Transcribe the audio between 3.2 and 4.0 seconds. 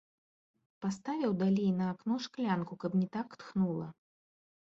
тхнула.